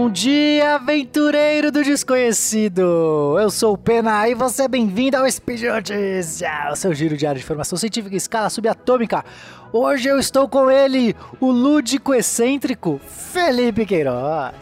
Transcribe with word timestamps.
Bom 0.00 0.08
dia, 0.08 0.76
aventureiro 0.76 1.70
do 1.70 1.84
desconhecido! 1.84 3.36
Eu 3.38 3.50
sou 3.50 3.74
o 3.74 3.78
Pena 3.78 4.26
e 4.26 4.34
você 4.34 4.62
é 4.62 4.68
bem-vindo 4.68 5.14
ao 5.14 5.30
Speed 5.30 5.60
Notícia, 5.64 6.70
o 6.72 6.74
seu 6.74 6.94
giro 6.94 7.18
diário 7.18 7.38
de 7.38 7.44
informação 7.44 7.76
científica 7.76 8.14
em 8.14 8.16
escala 8.16 8.48
subatômica. 8.48 9.22
Hoje 9.70 10.08
eu 10.08 10.18
estou 10.18 10.48
com 10.48 10.70
ele, 10.70 11.14
o 11.38 11.50
lúdico 11.50 12.14
excêntrico 12.14 12.98
Felipe 13.06 13.84
Queiroz. 13.84 14.54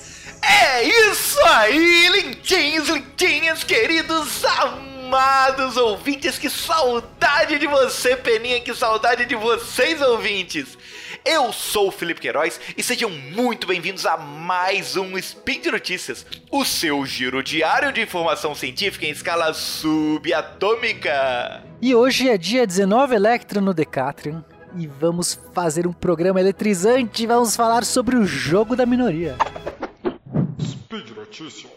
É 0.43 0.83
isso 0.83 1.41
aí, 1.45 2.09
lindinhos, 2.09 2.89
lindinhas, 2.89 3.63
queridos 3.63 4.45
amados 4.45 5.77
ouvintes, 5.77 6.37
que 6.37 6.51
saudade 6.51 7.61
de 7.61 7.67
você, 7.69 8.17
Peninha, 8.17 8.61
que 8.61 8.75
saudade 8.75 9.25
de 9.25 9.37
vocês, 9.37 10.03
ouvintes. 10.03 10.77
Eu 11.31 11.53
sou 11.53 11.89
o 11.89 11.93
Felipe 11.93 12.23
Queiroz 12.23 12.59
e 12.75 12.83
sejam 12.83 13.11
muito 13.11 13.67
bem-vindos 13.67 14.07
a 14.07 14.17
mais 14.17 14.97
um 14.97 15.19
Spin 15.19 15.61
de 15.61 15.71
Notícias, 15.71 16.25
o 16.51 16.65
seu 16.65 17.05
giro 17.05 17.43
diário 17.43 17.93
de 17.93 18.01
informação 18.01 18.55
científica 18.55 19.05
em 19.05 19.11
escala 19.11 19.53
subatômica. 19.53 21.63
E 21.83 21.95
hoje 21.95 22.31
é 22.31 22.39
dia 22.39 22.67
19 22.67 23.15
Electra 23.15 23.61
no 23.61 23.75
Decatrium 23.75 24.43
e 24.75 24.87
vamos 24.87 25.39
fazer 25.53 25.87
um 25.87 25.93
programa 25.93 26.41
eletrizante, 26.41 27.27
vamos 27.27 27.55
falar 27.55 27.85
sobre 27.85 28.17
o 28.17 28.25
jogo 28.25 28.75
da 28.75 28.87
minoria. 28.87 29.37
Speed 30.59 31.11
Notícias. 31.11 31.71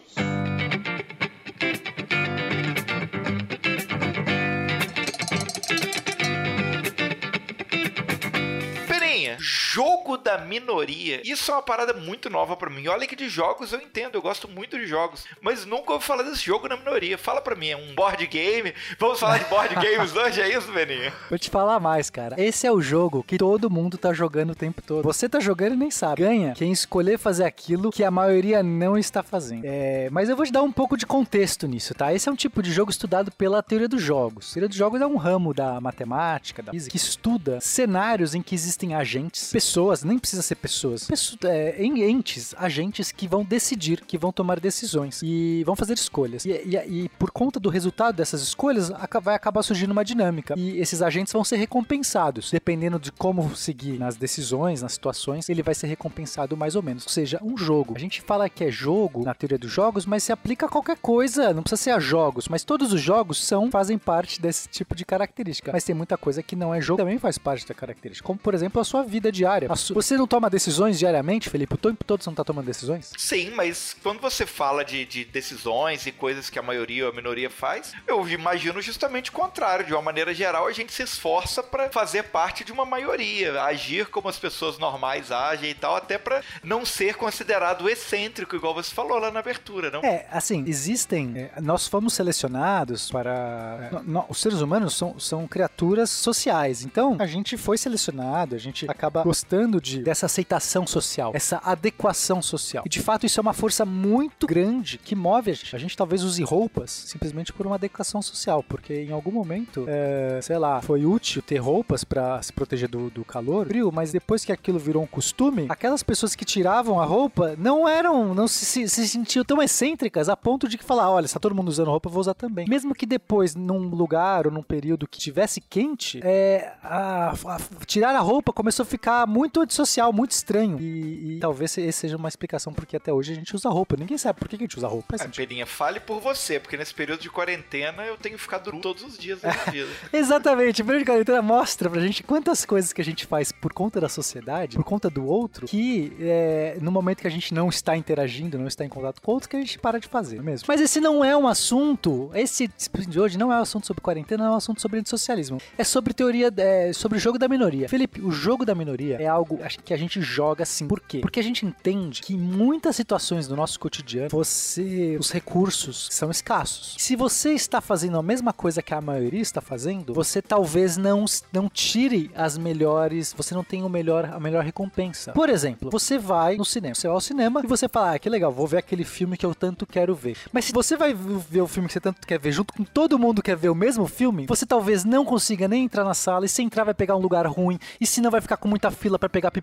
Da 10.22 10.38
minoria. 10.38 11.20
Isso 11.24 11.50
é 11.50 11.54
uma 11.54 11.62
parada 11.62 11.92
muito 11.92 12.30
nova 12.30 12.56
pra 12.56 12.70
mim. 12.70 12.86
Olha 12.88 13.06
que 13.06 13.16
de 13.16 13.28
jogos 13.28 13.72
eu 13.72 13.80
entendo, 13.80 14.14
eu 14.14 14.22
gosto 14.22 14.48
muito 14.48 14.78
de 14.78 14.86
jogos, 14.86 15.24
mas 15.40 15.64
nunca 15.66 15.92
ouvi 15.92 16.04
falar 16.04 16.22
desse 16.22 16.44
jogo 16.44 16.68
da 16.68 16.76
minoria. 16.76 17.18
Fala 17.18 17.40
pra 17.40 17.54
mim, 17.54 17.68
é 17.68 17.76
um 17.76 17.94
board 17.94 18.26
game? 18.26 18.72
Vamos 18.98 19.18
falar 19.18 19.38
de 19.38 19.44
board 19.46 19.74
games 19.74 20.14
hoje, 20.14 20.40
é 20.40 20.56
isso, 20.56 20.70
Peninha? 20.72 21.12
Vou 21.28 21.38
te 21.38 21.50
falar 21.50 21.80
mais, 21.80 22.10
cara. 22.10 22.40
Esse 22.40 22.66
é 22.66 22.72
o 22.72 22.80
jogo 22.80 23.22
que 23.22 23.38
todo 23.38 23.70
mundo 23.70 23.98
tá 23.98 24.12
jogando 24.12 24.50
o 24.50 24.54
tempo 24.54 24.82
todo. 24.82 25.02
Você 25.02 25.28
tá 25.28 25.40
jogando 25.40 25.74
e 25.74 25.76
nem 25.76 25.90
sabe. 25.90 26.22
Ganha 26.22 26.54
quem 26.54 26.72
escolher 26.72 27.18
fazer 27.18 27.44
aquilo 27.44 27.90
que 27.90 28.04
a 28.04 28.10
maioria 28.10 28.62
não 28.62 28.96
está 28.96 29.22
fazendo. 29.22 29.64
É, 29.64 30.08
mas 30.10 30.28
eu 30.28 30.36
vou 30.36 30.46
te 30.46 30.52
dar 30.52 30.62
um 30.62 30.72
pouco 30.72 30.96
de 30.96 31.06
contexto 31.06 31.66
nisso, 31.66 31.94
tá? 31.94 32.12
Esse 32.12 32.28
é 32.28 32.32
um 32.32 32.36
tipo 32.36 32.62
de 32.62 32.72
jogo 32.72 32.90
estudado 32.90 33.30
pela 33.32 33.62
teoria 33.62 33.88
dos 33.88 34.02
jogos. 34.02 34.50
A 34.50 34.54
teoria 34.54 34.68
dos 34.68 34.78
jogos 34.78 35.00
é 35.00 35.06
um 35.06 35.16
ramo 35.16 35.52
da 35.54 35.80
matemática, 35.80 36.62
da 36.62 36.72
física, 36.72 36.90
que 36.90 36.96
estuda 36.96 37.60
cenários 37.60 38.34
em 38.34 38.42
que 38.42 38.54
existem 38.54 38.94
agentes, 38.94 39.50
pessoas, 39.52 40.04
nem 40.12 40.18
precisa 40.18 40.42
ser 40.42 40.56
pessoas, 40.56 41.06
pesso- 41.06 41.36
é, 41.44 41.82
entes, 41.84 42.54
agentes 42.58 43.10
que 43.12 43.26
vão 43.26 43.44
decidir, 43.44 44.02
que 44.04 44.18
vão 44.18 44.32
tomar 44.32 44.60
decisões 44.60 45.20
e 45.22 45.62
vão 45.64 45.74
fazer 45.76 45.94
escolhas. 45.94 46.44
E, 46.44 46.50
e- 46.50 47.04
e 47.04 47.08
por 47.18 47.30
conta 47.30 47.58
do 47.58 47.68
resultado 47.68 48.14
dessas 48.16 48.42
escolhas, 48.42 48.90
vai 49.22 49.34
acabar 49.34 49.62
surgindo 49.62 49.90
uma 49.92 50.04
dinâmica. 50.04 50.54
E 50.56 50.78
esses 50.78 51.02
agentes 51.02 51.32
vão 51.32 51.44
ser 51.44 51.56
recompensados. 51.56 52.50
Dependendo 52.50 52.98
de 52.98 53.10
como 53.12 53.54
seguir 53.56 53.98
nas 53.98 54.16
decisões, 54.16 54.82
nas 54.82 54.92
situações, 54.92 55.48
ele 55.48 55.62
vai 55.62 55.74
ser 55.74 55.86
recompensado 55.86 56.56
mais 56.56 56.76
ou 56.76 56.82
menos. 56.82 57.04
Ou 57.04 57.10
seja, 57.10 57.38
um 57.42 57.56
jogo. 57.56 57.94
A 57.96 57.98
gente 57.98 58.20
fala 58.20 58.48
que 58.48 58.64
é 58.64 58.70
jogo 58.70 59.24
na 59.24 59.34
teoria 59.34 59.58
dos 59.58 59.70
jogos, 59.70 60.06
mas 60.06 60.22
se 60.22 60.32
aplica 60.32 60.66
a 60.66 60.68
qualquer 60.68 60.96
coisa. 60.98 61.52
Não 61.52 61.62
precisa 61.62 61.82
ser 61.82 61.90
a 61.90 61.98
jogos, 62.00 62.48
mas 62.48 62.64
todos 62.64 62.92
os 62.92 63.00
jogos 63.00 63.42
são 63.44 63.70
fazem 63.70 63.98
parte 63.98 64.40
desse 64.40 64.68
tipo 64.68 64.94
de 64.94 65.04
característica. 65.04 65.72
Mas 65.72 65.84
tem 65.84 65.94
muita 65.94 66.16
coisa 66.16 66.42
que 66.42 66.54
não 66.56 66.74
é 66.74 66.80
jogo, 66.80 66.98
também 66.98 67.18
faz 67.18 67.38
parte 67.38 67.66
da 67.66 67.74
característica. 67.74 68.26
Como, 68.26 68.38
por 68.38 68.54
exemplo, 68.54 68.80
a 68.80 68.84
sua 68.84 69.02
vida 69.02 69.30
diária. 69.32 69.68
A 69.70 69.76
su- 69.76 69.94
Você 70.02 70.16
não 70.16 70.26
toma 70.26 70.50
decisões 70.50 70.98
diariamente, 70.98 71.48
Felipe? 71.48 71.74
O 71.74 71.78
tempo 71.78 72.04
todo 72.04 72.22
você 72.22 72.28
não 72.30 72.34
tá 72.34 72.44
tomando 72.44 72.66
decisões? 72.66 73.12
Sim, 73.16 73.50
mas 73.54 73.96
quando 74.02 74.20
você 74.20 74.44
fala 74.46 74.84
de, 74.84 75.04
de 75.04 75.24
decisões 75.24 76.06
e 76.06 76.12
coisas 76.12 76.50
que 76.50 76.58
a 76.58 76.62
maioria 76.62 77.04
ou 77.06 77.12
a 77.12 77.14
minoria 77.14 77.48
faz, 77.50 77.92
eu 78.06 78.26
imagino 78.28 78.80
justamente 78.82 79.30
o 79.30 79.32
contrário. 79.32 79.86
De 79.86 79.92
uma 79.92 80.02
maneira 80.02 80.34
geral, 80.34 80.66
a 80.66 80.72
gente 80.72 80.92
se 80.92 81.02
esforça 81.02 81.62
pra 81.62 81.88
fazer 81.90 82.24
parte 82.24 82.64
de 82.64 82.72
uma 82.72 82.84
maioria, 82.84 83.62
agir 83.62 84.06
como 84.06 84.28
as 84.28 84.38
pessoas 84.38 84.78
normais 84.78 85.30
agem 85.30 85.70
e 85.70 85.74
tal, 85.74 85.96
até 85.96 86.18
pra 86.18 86.42
não 86.62 86.84
ser 86.84 87.14
considerado 87.16 87.88
excêntrico, 87.88 88.56
igual 88.56 88.74
você 88.74 88.92
falou 88.94 89.18
lá 89.18 89.30
na 89.30 89.40
abertura, 89.40 89.90
não? 89.90 90.00
É, 90.02 90.26
assim, 90.30 90.64
existem. 90.66 91.32
é, 91.36 91.60
nós 91.60 91.86
fomos 91.86 92.14
selecionados 92.14 93.10
para. 93.10 93.88
no- 93.92 94.02
no- 94.02 94.26
os 94.28 94.40
seres 94.40 94.60
humanos 94.60 94.96
são, 94.96 95.18
são 95.18 95.46
criaturas 95.46 96.10
sociais. 96.10 96.82
Então, 96.84 97.16
a 97.20 97.26
gente 97.26 97.56
foi 97.56 97.76
selecionado, 97.78 98.54
a 98.54 98.58
gente 98.58 98.88
acaba 98.90 99.22
gostando 99.22 99.80
de, 99.80 99.91
dessa 99.98 100.26
aceitação 100.26 100.86
social, 100.86 101.32
essa 101.34 101.60
adequação 101.64 102.40
social. 102.40 102.84
E 102.86 102.88
de 102.88 103.00
fato, 103.00 103.26
isso 103.26 103.38
é 103.38 103.42
uma 103.42 103.52
força 103.52 103.84
muito 103.84 104.46
grande 104.46 104.98
que 104.98 105.14
move 105.14 105.50
a 105.50 105.54
gente. 105.54 105.74
A 105.74 105.78
gente 105.78 105.96
talvez 105.96 106.22
use 106.22 106.42
roupas 106.42 106.90
simplesmente 106.90 107.52
por 107.52 107.66
uma 107.66 107.76
adequação 107.76 108.22
social, 108.22 108.62
porque 108.68 108.94
em 109.02 109.12
algum 109.12 109.30
momento, 109.32 109.84
é, 109.88 110.38
sei 110.42 110.58
lá, 110.58 110.80
foi 110.80 111.04
útil 111.04 111.42
ter 111.42 111.58
roupas 111.58 112.04
para 112.04 112.40
se 112.42 112.52
proteger 112.52 112.88
do, 112.88 113.10
do 113.10 113.24
calor, 113.24 113.66
frio, 113.66 113.90
mas 113.92 114.12
depois 114.12 114.44
que 114.44 114.52
aquilo 114.52 114.78
virou 114.78 115.02
um 115.02 115.06
costume, 115.06 115.66
aquelas 115.68 116.02
pessoas 116.02 116.34
que 116.34 116.44
tiravam 116.44 117.00
a 117.00 117.04
roupa 117.04 117.54
não 117.58 117.88
eram, 117.88 118.34
não 118.34 118.46
se, 118.48 118.64
se, 118.64 118.88
se 118.88 119.08
sentiam 119.08 119.44
tão 119.44 119.62
excêntricas 119.62 120.28
a 120.28 120.36
ponto 120.36 120.68
de 120.68 120.78
que 120.78 120.84
falar, 120.84 121.10
olha, 121.10 121.26
se 121.26 121.34
tá 121.34 121.40
todo 121.40 121.54
mundo 121.54 121.68
usando 121.68 121.88
roupa, 121.90 122.08
eu 122.08 122.12
vou 122.12 122.20
usar 122.20 122.34
também. 122.34 122.66
Mesmo 122.68 122.94
que 122.94 123.06
depois, 123.06 123.54
num 123.54 123.88
lugar 123.88 124.46
ou 124.46 124.52
num 124.52 124.62
período 124.62 125.06
que 125.06 125.18
tivesse 125.18 125.60
quente, 125.60 126.20
é, 126.22 126.72
a- 126.82 127.32
a- 127.46 127.84
tirar 127.86 128.14
a 128.14 128.20
roupa 128.20 128.52
começou 128.52 128.82
a 128.82 128.86
ficar 128.86 129.26
muito 129.26 129.60
antissocial, 129.82 130.12
muito 130.12 130.32
estranho. 130.32 130.80
E, 130.80 131.36
e 131.36 131.38
talvez 131.40 131.76
essa 131.78 132.02
seja 132.02 132.16
uma 132.16 132.28
explicação 132.28 132.72
porque 132.72 132.96
até 132.96 133.12
hoje 133.12 133.32
a 133.32 133.34
gente 133.34 133.54
usa 133.54 133.68
roupa. 133.68 133.96
Ninguém 133.96 134.18
sabe 134.18 134.38
por 134.38 134.48
que 134.48 134.56
a 134.56 134.58
gente 134.58 134.76
usa 134.76 134.88
roupa. 134.88 135.18
Sentido. 135.18 135.46
Peninha, 135.46 135.66
fale 135.66 136.00
por 136.00 136.20
você, 136.20 136.58
porque 136.58 136.76
nesse 136.76 136.94
período 136.94 137.20
de 137.20 137.30
quarentena 137.30 138.04
eu 138.04 138.16
tenho 138.16 138.38
ficado 138.38 138.72
nu 138.72 138.80
todos 138.80 139.02
os 139.02 139.18
dias 139.18 139.40
da 139.40 139.52
minha 139.52 139.64
vida. 139.64 139.88
Exatamente, 140.12 140.82
o 140.82 140.84
período 140.84 141.04
de 141.04 141.10
quarentena 141.10 141.42
mostra 141.42 141.90
pra 141.90 142.00
gente 142.00 142.22
quantas 142.22 142.64
coisas 142.64 142.92
que 142.92 143.00
a 143.00 143.04
gente 143.04 143.26
faz 143.26 143.52
por 143.52 143.72
conta 143.72 144.00
da 144.00 144.08
sociedade, 144.08 144.76
por 144.76 144.84
conta 144.84 145.10
do 145.10 145.26
outro, 145.26 145.66
que 145.66 146.12
é, 146.20 146.78
no 146.80 146.90
momento 146.90 147.20
que 147.20 147.26
a 147.26 147.30
gente 147.30 147.52
não 147.54 147.68
está 147.68 147.96
interagindo, 147.96 148.58
não 148.58 148.66
está 148.66 148.84
em 148.84 148.88
contato 148.88 149.20
com 149.20 149.30
o 149.30 149.34
outro, 149.34 149.48
que 149.48 149.56
a 149.56 149.60
gente 149.60 149.78
para 149.78 149.98
de 149.98 150.08
fazer, 150.08 150.38
é 150.38 150.42
mesmo? 150.42 150.66
Mas 150.68 150.80
esse 150.80 151.00
não 151.00 151.24
é 151.24 151.36
um 151.36 151.46
assunto, 151.46 152.30
esse 152.34 152.68
de 153.08 153.20
hoje 153.20 153.38
não 153.38 153.52
é 153.52 153.56
um 153.56 153.62
assunto 153.62 153.86
sobre 153.86 154.02
quarentena, 154.02 154.44
não 154.44 154.52
é 154.52 154.54
um 154.54 154.58
assunto 154.58 154.80
sobre 154.80 154.98
antissocialismo. 154.98 155.58
É 155.76 155.84
sobre 155.84 156.12
teoria, 156.12 156.52
é, 156.56 156.92
sobre 156.92 157.18
o 157.18 157.20
jogo 157.20 157.38
da 157.38 157.48
minoria. 157.48 157.88
Felipe, 157.88 158.20
o 158.20 158.30
jogo 158.30 158.64
da 158.64 158.74
minoria 158.74 159.16
é 159.20 159.26
algo 159.26 159.58
que 159.78 159.94
a 159.94 159.96
gente 159.96 160.20
joga 160.20 160.62
assim. 160.64 160.88
Por 160.88 161.00
quê? 161.00 161.20
Porque 161.20 161.40
a 161.40 161.42
gente 161.42 161.64
entende 161.64 162.20
que 162.20 162.34
em 162.34 162.38
muitas 162.38 162.96
situações 162.96 163.46
do 163.46 163.56
nosso 163.56 163.78
cotidiano, 163.78 164.28
você, 164.30 165.16
os 165.18 165.30
recursos 165.30 166.08
são 166.10 166.30
escassos. 166.30 166.96
Se 166.98 167.14
você 167.16 167.52
está 167.52 167.80
fazendo 167.80 168.18
a 168.18 168.22
mesma 168.22 168.52
coisa 168.52 168.82
que 168.82 168.92
a 168.92 169.00
maioria 169.00 169.40
está 169.40 169.60
fazendo, 169.60 170.12
você 170.12 170.42
talvez 170.42 170.96
não, 170.96 171.24
não 171.52 171.68
tire 171.68 172.30
as 172.34 172.58
melhores, 172.58 173.32
você 173.36 173.54
não 173.54 173.62
tenha 173.62 173.86
o 173.86 173.88
melhor, 173.88 174.24
a 174.24 174.40
melhor 174.40 174.64
recompensa. 174.64 175.32
Por 175.32 175.48
exemplo, 175.48 175.90
você 175.90 176.18
vai 176.18 176.56
no 176.56 176.64
cinema, 176.64 176.94
você 176.94 177.06
vai 177.06 177.14
ao 177.14 177.20
cinema 177.20 177.60
e 177.62 177.66
você 177.66 177.88
fala, 177.88 178.14
ah, 178.14 178.18
que 178.18 178.28
legal, 178.28 178.52
vou 178.52 178.66
ver 178.66 178.78
aquele 178.78 179.04
filme 179.04 179.36
que 179.36 179.46
eu 179.46 179.54
tanto 179.54 179.86
quero 179.86 180.14
ver. 180.14 180.36
Mas 180.52 180.64
se 180.64 180.72
você 180.72 180.96
vai 180.96 181.14
ver 181.14 181.60
o 181.60 181.68
filme 181.68 181.86
que 181.86 181.92
você 181.92 182.00
tanto 182.00 182.26
quer 182.26 182.40
ver 182.40 182.50
junto 182.50 182.74
com 182.74 182.82
todo 182.82 183.18
mundo 183.18 183.40
que 183.40 183.52
quer 183.52 183.56
ver 183.56 183.68
o 183.68 183.74
mesmo 183.74 184.06
filme, 184.06 184.46
você 184.46 184.64
talvez 184.64 185.04
não 185.04 185.24
consiga 185.24 185.68
nem 185.68 185.84
entrar 185.84 186.04
na 186.04 186.14
sala 186.14 186.46
e 186.46 186.48
se 186.48 186.62
entrar 186.62 186.84
vai 186.84 186.94
pegar 186.94 187.16
um 187.16 187.20
lugar 187.20 187.46
ruim, 187.46 187.78
e 188.00 188.06
se 188.06 188.20
não 188.20 188.30
vai 188.30 188.40
ficar 188.40 188.56
com 188.56 188.66
muita 188.66 188.90
fila 188.90 189.18
para 189.18 189.28
pegar 189.28 189.50
pipoca, 189.50 189.61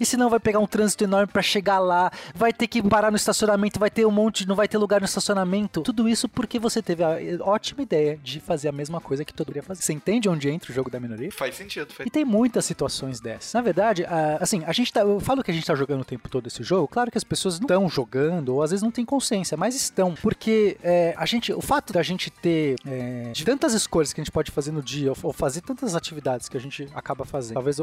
e 0.00 0.04
se 0.06 0.16
não 0.16 0.28
vai 0.30 0.40
pegar 0.40 0.58
um 0.58 0.66
trânsito 0.66 1.04
enorme 1.04 1.26
para 1.32 1.42
chegar 1.42 1.78
lá, 1.78 2.10
vai 2.34 2.52
ter 2.52 2.66
que 2.66 2.82
parar 2.82 3.10
no 3.10 3.16
estacionamento, 3.16 3.78
vai 3.78 3.90
ter 3.90 4.06
um 4.06 4.10
monte, 4.10 4.46
não 4.46 4.54
vai 4.56 4.68
ter 4.68 4.78
lugar 4.78 5.00
no 5.00 5.06
estacionamento. 5.06 5.82
Tudo 5.82 6.08
isso 6.08 6.28
porque 6.28 6.58
você 6.58 6.82
teve 6.82 7.02
a 7.02 7.18
ótima 7.40 7.82
ideia 7.82 8.18
de 8.22 8.40
fazer 8.40 8.68
a 8.68 8.72
mesma 8.72 9.00
coisa 9.00 9.24
que 9.24 9.32
todo 9.32 9.48
mundo 9.48 9.56
ia 9.56 9.62
fazer. 9.62 9.82
Você 9.82 9.92
entende 9.92 10.28
onde 10.28 10.48
entra 10.48 10.70
o 10.70 10.74
jogo 10.74 10.90
da 10.90 10.98
minoria? 11.00 11.30
Faz 11.32 11.54
sentido, 11.56 11.92
faz 11.92 12.06
E 12.06 12.10
tem 12.10 12.24
muitas 12.24 12.64
situações 12.64 13.20
dessas. 13.20 13.52
Na 13.54 13.60
verdade, 13.60 14.04
a- 14.04 14.38
assim, 14.40 14.62
a 14.64 14.72
gente 14.72 14.92
tá. 14.92 15.00
Eu 15.00 15.20
falo 15.20 15.42
que 15.42 15.50
a 15.50 15.54
gente 15.54 15.66
tá 15.66 15.74
jogando 15.74 16.00
o 16.00 16.04
tempo 16.04 16.28
todo 16.28 16.46
esse 16.46 16.62
jogo. 16.62 16.88
Claro 16.88 17.10
que 17.10 17.18
as 17.18 17.24
pessoas 17.24 17.58
não 17.60 17.64
estão 17.64 17.88
jogando, 17.88 18.50
ou 18.54 18.62
às 18.62 18.70
vezes 18.70 18.82
não 18.82 18.90
têm 18.90 19.04
consciência, 19.04 19.56
mas 19.56 19.74
estão. 19.74 20.14
Porque 20.14 20.76
é, 20.82 21.14
a 21.16 21.26
gente. 21.26 21.52
O 21.52 21.60
fato 21.60 21.92
da 21.92 22.02
gente 22.02 22.30
ter 22.30 22.76
é, 22.86 23.30
de 23.32 23.44
tantas 23.44 23.72
escolhas 23.74 24.12
que 24.12 24.20
a 24.20 24.24
gente 24.24 24.32
pode 24.32 24.50
fazer 24.50 24.72
no 24.72 24.82
dia, 24.82 25.10
ou, 25.10 25.16
ou 25.24 25.32
fazer 25.32 25.60
tantas 25.60 25.94
atividades 25.94 26.48
que 26.48 26.56
a 26.56 26.60
gente 26.60 26.88
acaba 26.94 27.24
fazendo. 27.24 27.54
Talvez 27.54 27.78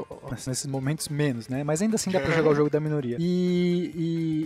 nesses 0.47 0.65
momentos 0.65 1.07
menos, 1.09 1.42
né? 1.47 1.63
Mas 1.63 1.81
ainda 1.81 1.95
assim 1.95 2.09
dá 2.11 2.19
pra 2.19 2.31
jogar 2.31 2.49
o 2.51 2.55
jogo 2.55 2.69
da 2.69 2.79
minoria. 2.79 3.17
E, 3.19 3.91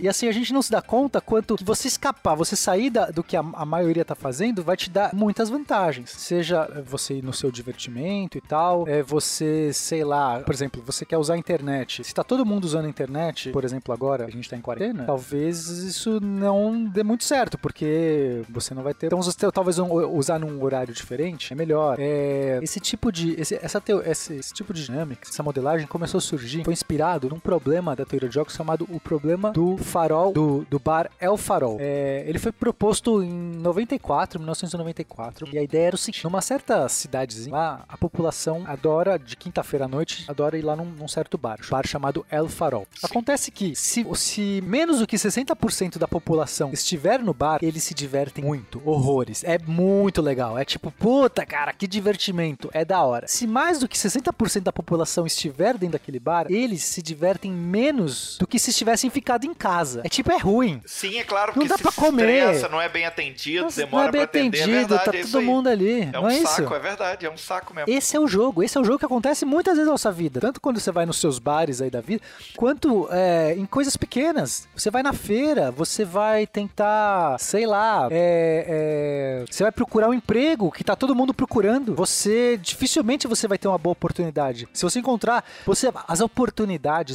e, 0.04 0.08
assim, 0.08 0.28
a 0.28 0.32
gente 0.32 0.52
não 0.52 0.62
se 0.62 0.70
dá 0.70 0.80
conta 0.82 1.20
quanto 1.20 1.56
que 1.56 1.64
você 1.64 1.88
escapar, 1.88 2.34
você 2.34 2.56
sair 2.56 2.90
da- 2.90 3.06
do 3.06 3.22
que 3.22 3.36
a, 3.36 3.40
a 3.40 3.64
maioria 3.64 4.04
tá 4.04 4.14
fazendo, 4.14 4.62
vai 4.62 4.76
te 4.76 4.90
dar 4.90 5.14
muitas 5.14 5.48
vantagens. 5.48 6.10
Seja 6.10 6.68
é, 6.74 6.80
você 6.82 7.14
ir 7.14 7.22
no 7.24 7.32
seu 7.32 7.50
divertimento 7.50 8.38
e 8.38 8.40
tal, 8.40 8.86
é 8.88 9.02
você, 9.02 9.70
sei 9.72 10.04
lá, 10.04 10.40
por 10.40 10.54
exemplo, 10.54 10.82
você 10.84 11.04
quer 11.04 11.16
usar 11.18 11.34
a 11.34 11.38
internet. 11.38 12.02
Se 12.04 12.14
tá 12.14 12.22
todo 12.24 12.44
mundo 12.44 12.64
usando 12.64 12.86
a 12.86 12.88
internet, 12.88 13.50
por 13.50 13.64
exemplo, 13.64 13.92
agora 13.94 14.26
a 14.26 14.30
gente 14.30 14.48
tá 14.48 14.56
em 14.56 14.60
quarentena, 14.60 15.04
talvez 15.04 15.68
isso 15.68 16.20
não 16.20 16.84
dê 16.84 17.02
muito 17.02 17.24
certo, 17.24 17.58
porque 17.58 18.42
você 18.48 18.74
não 18.74 18.82
vai 18.82 18.94
ter. 18.94 19.06
Então, 19.06 19.20
você 19.22 19.50
talvez 19.52 19.78
um- 19.78 19.88
usar 20.16 20.38
num 20.38 20.62
horário 20.62 20.92
diferente 20.94 21.52
é 21.52 21.56
melhor. 21.56 21.96
É, 21.98 22.58
esse 22.62 22.80
tipo 22.80 23.10
de. 23.12 23.38
Esse, 23.40 23.54
essa 23.62 23.80
teo, 23.80 24.02
esse, 24.04 24.34
esse 24.34 24.52
tipo 24.52 24.72
de 24.72 24.84
dinâmica, 24.84 25.28
essa 25.28 25.42
modelagem 25.42 25.86
começou 25.86 26.18
a 26.18 26.20
surgir, 26.20 26.64
foi 26.64 26.74
inspirado 26.88 27.28
num 27.28 27.38
problema 27.38 27.94
da 27.94 28.06
teoria 28.06 28.30
de 28.30 28.34
jogos 28.34 28.54
chamado 28.54 28.88
o 28.90 28.98
problema 28.98 29.52
do 29.52 29.76
farol, 29.76 30.32
do, 30.32 30.66
do 30.70 30.78
bar 30.78 31.10
El 31.20 31.36
Farol. 31.36 31.76
É, 31.78 32.24
ele 32.26 32.38
foi 32.38 32.50
proposto 32.50 33.22
em 33.22 33.30
94, 33.30 34.40
1994, 34.40 35.48
e 35.52 35.58
a 35.58 35.62
ideia 35.62 35.88
era 35.88 35.94
o 35.94 35.98
seguinte: 35.98 36.24
numa 36.24 36.40
certa 36.40 36.88
cidadezinha, 36.88 37.54
lá 37.54 37.84
a 37.86 37.98
população 37.98 38.64
adora, 38.66 39.18
de 39.18 39.36
quinta-feira 39.36 39.84
à 39.84 39.88
noite, 39.88 40.24
adora 40.28 40.56
ir 40.56 40.62
lá 40.62 40.74
num, 40.74 40.86
num 40.86 41.06
certo 41.06 41.36
bar, 41.36 41.58
um 41.62 41.70
bar 41.70 41.86
chamado 41.86 42.24
El 42.30 42.48
Farol. 42.48 42.86
Acontece 43.02 43.50
que 43.50 43.76
se, 43.76 44.06
se 44.14 44.62
menos 44.64 45.00
do 45.00 45.06
que 45.06 45.16
60% 45.16 45.98
da 45.98 46.08
população 46.08 46.72
estiver 46.72 47.20
no 47.20 47.34
bar, 47.34 47.58
eles 47.62 47.84
se 47.84 47.92
divertem 47.92 48.42
muito, 48.42 48.80
horrores. 48.84 49.44
É 49.44 49.58
muito 49.58 50.22
legal. 50.22 50.56
É 50.56 50.64
tipo, 50.64 50.90
puta, 50.90 51.44
cara, 51.44 51.74
que 51.74 51.86
divertimento. 51.86 52.70
É 52.72 52.82
da 52.82 53.02
hora. 53.02 53.28
Se 53.28 53.46
mais 53.46 53.78
do 53.78 53.86
que 53.86 53.98
60% 53.98 54.60
da 54.62 54.72
população 54.72 55.26
estiver 55.26 55.76
dentro 55.76 55.92
daquele 55.92 56.18
bar, 56.18 56.46
eles 56.68 56.82
se 56.84 57.02
divertem 57.02 57.50
menos 57.50 58.36
do 58.38 58.46
que 58.46 58.58
se 58.58 58.70
estivessem 58.70 59.10
ficado 59.10 59.44
em 59.44 59.54
casa. 59.54 60.02
É 60.04 60.08
tipo, 60.08 60.30
é 60.30 60.38
ruim. 60.38 60.80
Sim, 60.86 61.18
é 61.18 61.24
claro, 61.24 61.48
Não 61.48 61.54
porque 61.54 61.68
dá 61.68 61.76
se 61.76 61.82
pra 61.82 61.92
comer. 61.92 62.28
estressa, 62.28 62.68
não 62.68 62.80
é 62.80 62.88
bem 62.88 63.06
atendido, 63.06 63.64
Nossa, 63.64 63.80
demora 63.80 64.02
não 64.02 64.08
é 64.08 64.12
bem 64.12 64.20
pra 64.20 64.40
atender, 64.40 64.62
atendido, 64.62 64.76
é 64.76 64.80
verdade, 64.98 65.04
tá 65.10 65.18
é 65.18 65.22
todo 65.22 65.38
aí. 65.38 65.44
mundo 65.46 65.68
ali. 65.68 66.00
É 66.02 66.06
não 66.06 66.24
um 66.24 66.28
é 66.28 66.40
saco, 66.40 66.62
isso? 66.62 66.74
é 66.74 66.78
verdade, 66.78 67.26
é 67.26 67.30
um 67.30 67.36
saco 67.36 67.74
mesmo. 67.74 67.90
Esse 67.92 68.16
é 68.16 68.20
o 68.20 68.26
jogo, 68.28 68.62
esse 68.62 68.76
é 68.76 68.80
o 68.80 68.84
jogo 68.84 68.98
que 68.98 69.04
acontece 69.06 69.44
muitas 69.44 69.74
vezes 69.74 69.86
na 69.86 69.92
nossa 69.92 70.12
vida. 70.12 70.40
Tanto 70.40 70.60
quando 70.60 70.78
você 70.78 70.92
vai 70.92 71.06
nos 71.06 71.18
seus 71.18 71.38
bares 71.38 71.80
aí 71.80 71.90
da 71.90 72.00
vida, 72.00 72.22
quanto 72.56 73.08
é, 73.10 73.54
em 73.56 73.64
coisas 73.66 73.96
pequenas. 73.96 74.68
Você 74.76 74.90
vai 74.90 75.02
na 75.02 75.12
feira, 75.12 75.70
você 75.70 76.04
vai 76.04 76.46
tentar, 76.46 77.38
sei 77.38 77.66
lá, 77.66 78.08
é, 78.10 79.42
é, 79.42 79.44
você 79.50 79.62
vai 79.62 79.72
procurar 79.72 80.08
um 80.08 80.14
emprego 80.14 80.70
que 80.70 80.84
tá 80.84 80.94
todo 80.94 81.14
mundo 81.14 81.32
procurando. 81.32 81.94
Você 81.94 82.58
dificilmente 82.60 83.26
você 83.26 83.48
vai 83.48 83.56
ter 83.58 83.68
uma 83.68 83.78
boa 83.78 83.92
oportunidade. 83.92 84.68
Se 84.72 84.82
você 84.82 84.98
encontrar, 84.98 85.44
você 85.66 85.90
as 86.06 86.20
oportunidades 86.20 86.57